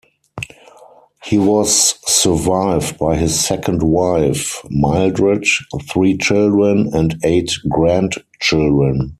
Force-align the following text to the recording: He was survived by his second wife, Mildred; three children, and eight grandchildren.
He 1.23 1.37
was 1.37 1.93
survived 2.11 2.97
by 2.97 3.17
his 3.17 3.39
second 3.39 3.83
wife, 3.83 4.59
Mildred; 4.67 5.45
three 5.91 6.17
children, 6.17 6.89
and 6.91 7.19
eight 7.23 7.51
grandchildren. 7.69 9.09